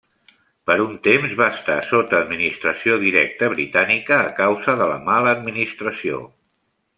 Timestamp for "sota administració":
1.89-2.97